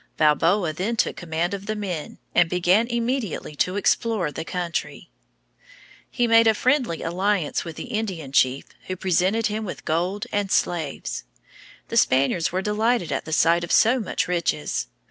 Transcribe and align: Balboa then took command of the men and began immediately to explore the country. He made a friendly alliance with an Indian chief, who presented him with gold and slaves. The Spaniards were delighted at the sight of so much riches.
Balboa 0.17 0.73
then 0.73 0.95
took 0.95 1.15
command 1.15 1.53
of 1.53 1.67
the 1.67 1.75
men 1.75 2.17
and 2.33 2.49
began 2.49 2.87
immediately 2.87 3.53
to 3.57 3.75
explore 3.75 4.31
the 4.31 4.43
country. 4.43 5.11
He 6.09 6.25
made 6.25 6.47
a 6.47 6.55
friendly 6.55 7.03
alliance 7.03 7.63
with 7.63 7.77
an 7.77 7.85
Indian 7.85 8.31
chief, 8.31 8.65
who 8.87 8.95
presented 8.95 9.45
him 9.45 9.63
with 9.63 9.85
gold 9.85 10.25
and 10.31 10.51
slaves. 10.51 11.25
The 11.89 11.97
Spaniards 11.97 12.51
were 12.51 12.63
delighted 12.63 13.11
at 13.11 13.25
the 13.25 13.31
sight 13.31 13.63
of 13.63 13.71
so 13.71 13.99
much 13.99 14.27
riches. 14.27 14.87